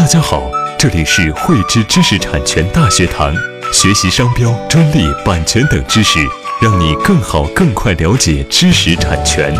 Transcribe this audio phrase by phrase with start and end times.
[0.00, 3.34] 大家好，这里是汇知知识产权大学堂，
[3.70, 6.18] 学习商标、专利、版权等知识，
[6.62, 9.54] 让你更好、更快了解知识产权。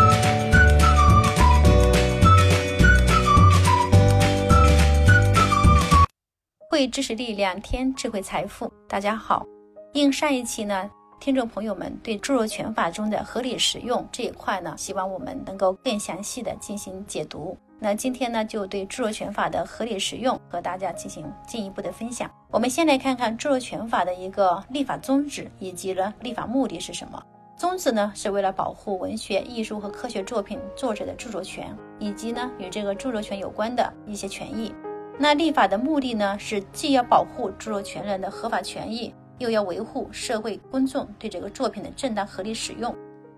[6.70, 8.72] 汇知识力量，添智慧财富。
[8.88, 9.44] 大家好，
[9.92, 10.88] 应上一期呢，
[11.20, 17.54] 听众朋友们对著作权法中的合理使用这一块呢，希望我们能够更详细的进行解读。
[17.78, 22.30] 那今天呢，就对著作权法的合理使用和大家进行进一步的分享。
[22.50, 27.22] 我们先来看看著作权法的一个立法宗旨以及呢立法目的是什么。
[27.54, 34.74] 宗旨呢是为了保护文学艺术和科学作品作者的著作权，以及呢与这个著作权有关的一些权益。
[35.18, 42.94] 那立法的目的呢是既要保护著作权人的合法权益，又要维护社会公众对这个作品的正当合理使用。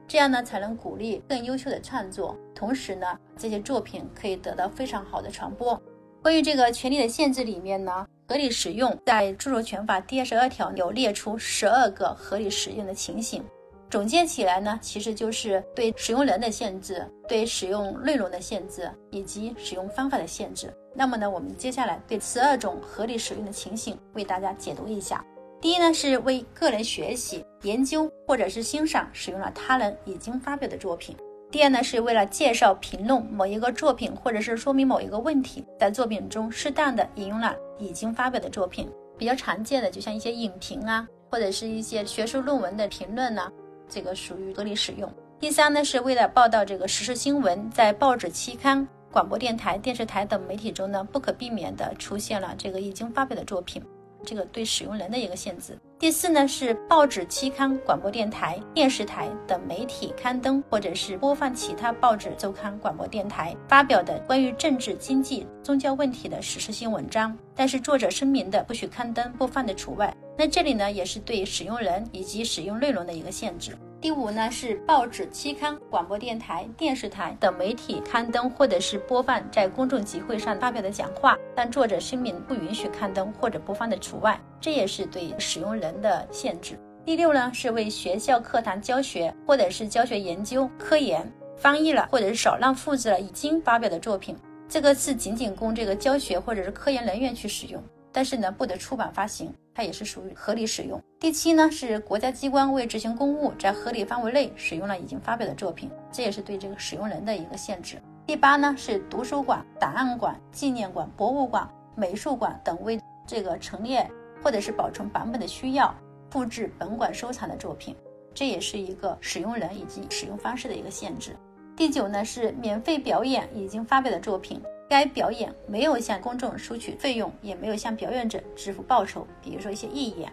[0.06, 3.06] 这样呢，才能鼓励更优秀的创作，同时呢，
[3.38, 5.80] 这些作品可以得到非常好的传播。
[6.20, 13.42] 关于这个权利的限制里面呢，合理使用在著作权法第二十二条有列出十二个合理使用的情形。
[13.88, 20.72] 总结起来呢，其实就是对使用人的限制、对使用内容的限制以及使用方法的限制。
[20.94, 25.24] 那么呢，我们接下来对十二种合理使用的情形为大家解读一下。
[25.62, 31.16] 第一呢，是为个人学习、研究或者是欣赏使用了他人已经发表的作品。
[31.52, 38.90] 第二呢，是为了介绍、评论某一个作品，或者是说明某一个问题，在作品中适当的引用了已经发表的作品。
[39.16, 43.48] 比较常见的，就像一些影评啊，或者是一些学术论文的评论呢，
[43.88, 45.08] 这个属于合理使用。
[45.38, 53.80] 第三呢，是为了报道这个时事新闻，在报纸、期刊、广播电台、电视台等媒体中呢，不可避免的出现了这个已经发表的作品。
[54.24, 55.78] 这个对使用人的一个限制。
[55.98, 70.12] 第四呢，是报纸、期刊、广播电台、电视台等媒体刊登或者是播放其他报纸、周刊、广播电台发表的关于政治、经济、宗教问题的时事性文章，但是作者声明的不许刊登、播放的除外。
[70.36, 73.76] 那这里呢，也是对使用人以及使用内容的一个限制。
[74.02, 86.76] 第五呢是报纸、期刊、广播电台、电视台等媒体刊登或者是播放在公众集会上发表的讲话，但作者声明不允许刊登或者播放的除外，这也是对使用人的限制。
[87.04, 94.36] 第六呢是为学校课堂教学或者是教学研究、科研翻译了或者是少量复制了已经发表的作品，
[94.68, 97.80] 这个是仅仅供这个教学或者是科研人员去使用。
[98.12, 101.00] 但是呢，不得出版发行，它也是属于合理使用。
[101.18, 107.96] 第七呢，是国家机关为执行公务，在合理范围内使用了已经发表的作品，这也是对这个使用人的一个限制。
[108.26, 114.08] 第八呢，是图书馆、档案馆、纪念馆、博物馆、美术馆等为这个陈列
[114.42, 115.94] 或者是保存版本的需要
[116.30, 117.96] 复制本馆收藏的作品，
[118.34, 121.34] 这也是一个使用人以及使用方式的一个限制。
[121.74, 124.60] 第九呢，是免费表演已经发表的作品。
[124.92, 130.30] 该表演没有向公众收取费用，也没有向表演者支付报酬，比如说一些义演，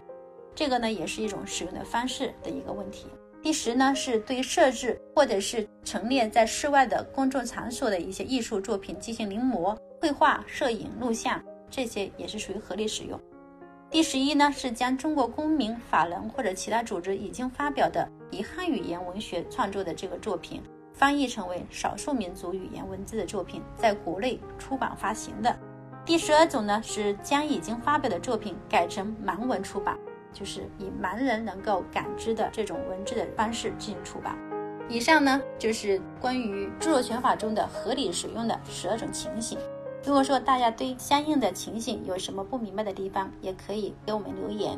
[0.53, 3.07] 这个呢也是一种使用的方式的一个问题。
[3.41, 13.17] 第十呢是对设置或者是陈列在室外的公众场所的一些艺术作品进行临摹、绘画、摄影、录像，这些也是属于合理使用。
[13.89, 20.61] 第十一呢是将中国公民、法人或者其他组织已经发表的以汉语言文学创作的这个作品。
[20.99, 25.57] 翻译成为少数民族语言文字的作品，在国内出版发行的。
[26.03, 29.97] 第十二种呢，是将已经发表的作品改成盲文出版，
[30.33, 34.37] 就是以盲人能够感知的这种文字的方式进行出版。
[34.89, 39.57] 以上呢，就是关于著作权法中的合理使用的十二种情形。
[40.05, 44.77] 如果说大家对相应的情形有什么不明白的地方，也可以给我们留言。